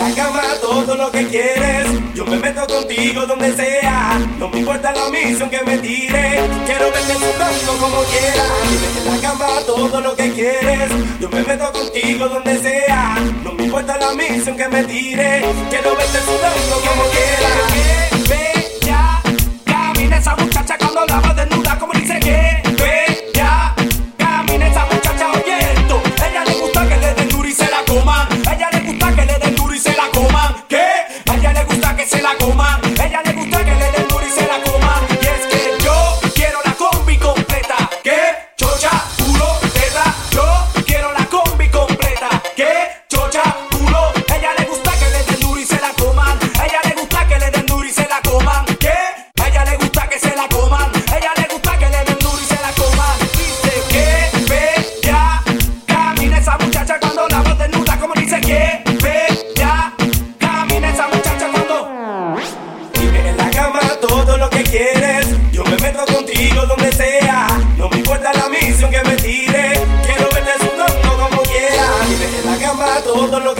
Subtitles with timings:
[0.00, 4.18] La cama todo lo que quieres, yo me meto contigo donde sea.
[4.38, 8.50] No me importa la misión que me tire, quiero verte sudando como quieras.
[8.96, 10.90] En la cama todo lo que quieres,
[11.20, 13.16] yo me meto contigo donde sea.
[13.44, 17.89] No me importa la misión que me tire, quiero verte sudando como quieras.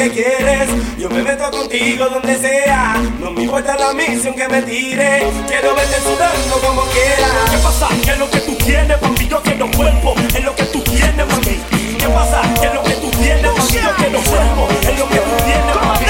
[0.00, 0.70] Que quieres.
[0.96, 2.96] Yo me meto contigo donde sea.
[3.20, 5.30] No me importa la misión que me tire.
[5.46, 7.50] Quiero verte sudando como quieras.
[7.50, 7.88] ¿Qué pasa?
[8.02, 9.28] ¿Qué es lo que tú tienes, mami?
[9.28, 10.14] Yo quiero cuerpo.
[10.34, 11.60] Es lo que tú tienes, mami.
[11.98, 12.40] ¿Qué pasa?
[12.60, 13.72] ¿Qué es lo que tú tienes, mami?
[13.72, 14.68] Yo quiero cuerpo.
[14.80, 16.04] Es lo que tú tienes, mami.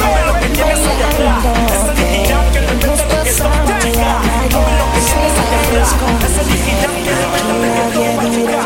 [0.00, 1.38] Dame lo que tienes allá atrás.
[1.70, 4.10] Ese digital que de repente lo que toma chica.
[4.50, 5.90] Dame lo que tienes allá atrás.
[6.26, 8.58] Ese digital que de repente lo que toma chica.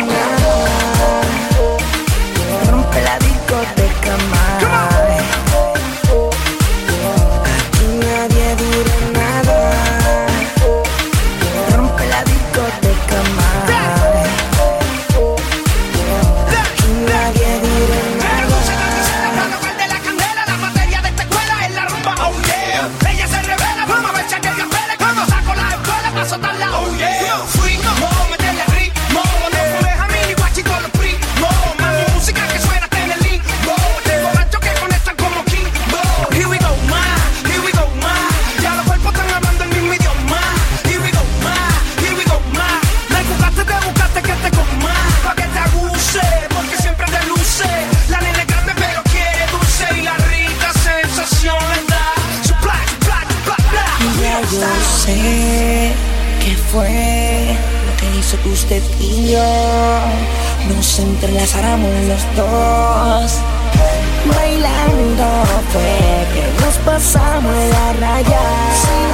[2.71, 4.50] Rompe la discoteca más.
[54.53, 54.67] Yo
[55.05, 55.93] sé
[56.43, 57.57] que fue
[57.87, 59.43] lo que hizo que usted y yo
[60.69, 63.39] nos entrelazáramos los dos.
[64.37, 68.41] Bailando fue que nos pasamos la raya
[68.83, 69.07] sin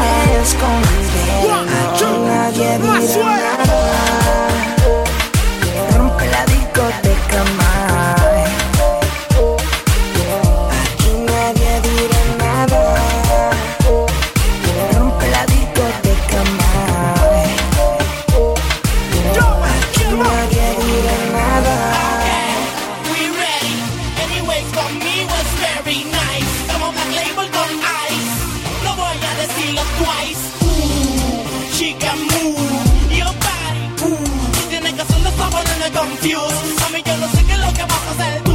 [36.16, 36.81] confused.
[36.81, 38.45] Mami, yo no sé qué es lo que vas a hacer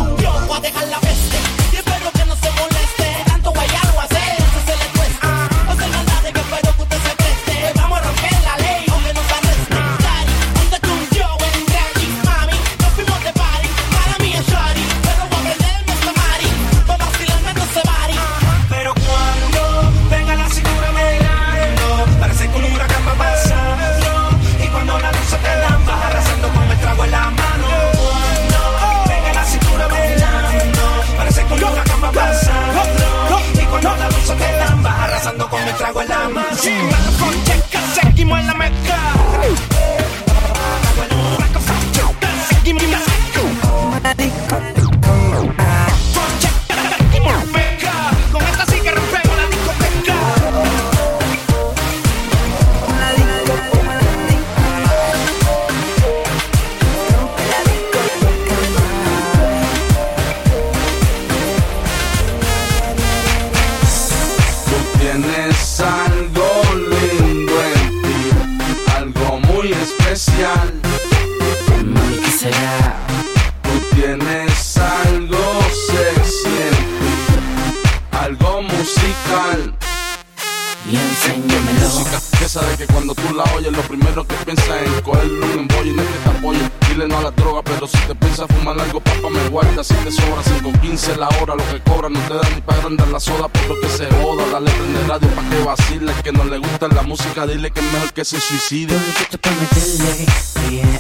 [80.90, 81.90] Y enséñamelo.
[81.94, 85.60] Música que sabe que cuando tú la oyes, lo primero que piensas es cogerle un
[85.60, 86.72] embollo y no es que te apoyen.
[86.90, 89.84] Dile no a la droga, pero si te piensas fumar algo, papá me guarda.
[89.84, 93.08] Si te sobra 5.15 la hora, lo que cobran no te dan ni para agrandar
[93.10, 94.44] la soda, por lo que se joda.
[94.52, 97.94] Dale prende radio pa' que vacile, que no le gusta la música, dile que es
[97.94, 98.98] mejor que se suicide.
[99.32, 100.26] Yo pa' meterle
[100.68, 101.00] bien,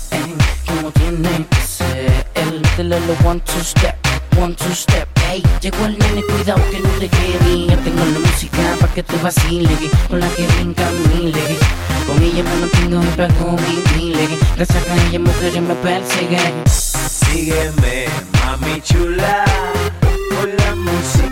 [0.68, 2.28] como tiene que ser.
[2.62, 3.98] Métele lo one two step,
[4.38, 5.11] one two step.
[5.32, 7.68] Llegó el nene, cuidado que no te quede.
[7.68, 9.70] Yo tengo la música pa' que te vacile,
[10.10, 11.42] con la que brinca mile.
[12.06, 14.28] Con ella me mantengo y pago mi mile.
[14.58, 16.64] Gracias a ella mujeres me persiguen.
[16.68, 18.08] Sígueme,
[18.44, 19.46] mami chula,
[20.32, 21.31] con la música.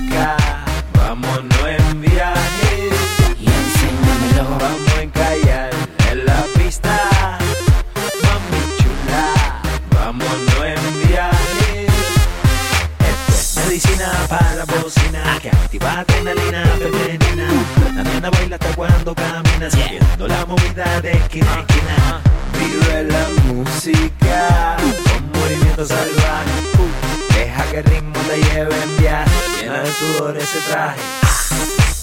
[30.39, 31.01] De ese traje.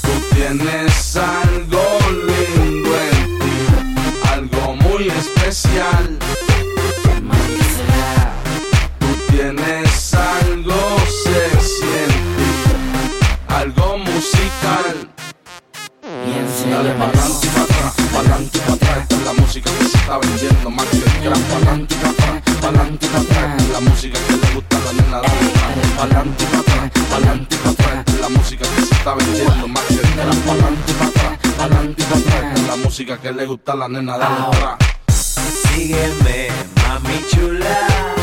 [0.03, 1.85] Tú tienes algo
[2.29, 3.57] lindo en ti,
[4.31, 6.19] algo muy especial.
[8.99, 10.75] Tú tienes algo
[11.25, 12.53] sexy en ti,
[13.49, 15.09] algo musical.
[16.27, 18.99] Y Dale pa'lante y pa' atrás, pa'lante y pa' atrás.
[18.99, 22.11] Esta es la música que se está vendiendo más que el gran pa'lante y pa'
[22.11, 23.51] atrás, pa'lante y pa' atrás.
[23.51, 25.47] Esta es la música que le gusta a la nena dale.
[25.97, 26.66] Pa'lante y pa' atrás,
[29.07, 32.61] está vendiendo más que pa'lante pa' atrás, pa'lante pa' atrás.
[32.67, 34.79] La música que le gusta a la nena dale atrás.
[35.09, 36.49] Sígueme,
[36.83, 38.16] mami chula,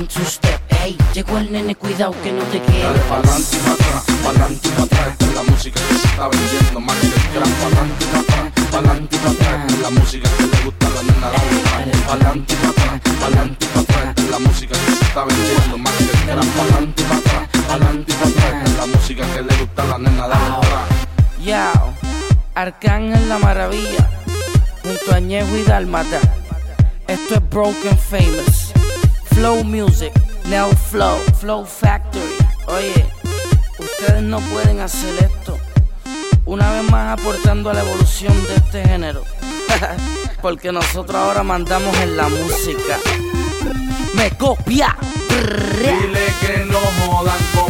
[0.00, 0.60] one, two step.
[0.82, 3.00] Ey, llegó el nene, cuidado que no te Dale quede.
[3.08, 5.08] pa'lante y pa' atrás, pa'lante y pa' atrás.
[5.10, 8.20] Esta es la música que se está vendiendo más que el gran pa'lante y pa'
[8.20, 9.60] atrás, pa'lante y pa' atrás.
[9.60, 12.00] Esta es la música que le gusta a la nena dale atrás.
[12.08, 14.06] Pa'lante y pa' atrás, pa'lante y pa' atrás.
[14.08, 17.16] Esta es la música que se está vendiendo más que el gran pa'lante y pa'
[17.16, 18.54] atrás, pa'lante y pa' atrás.
[18.54, 20.88] Esta es la música que le gusta a la nena dale atrás.
[21.44, 21.94] Yao,
[22.54, 24.08] Arcángel la Maravilla,
[24.82, 26.20] junto a Ñejo y Dalmata.
[27.06, 28.59] Esto es Broken Famous.
[29.40, 30.12] Flow Music,
[30.50, 32.36] Neo Flow, Flow Factory.
[32.66, 33.06] Oye,
[33.78, 35.56] ustedes no pueden hacer esto.
[36.44, 39.24] Una vez más aportando a la evolución de este género.
[40.42, 42.98] Porque nosotros ahora mandamos en la música.
[44.12, 44.94] Me copia.
[45.30, 47.69] Dile que no jodan con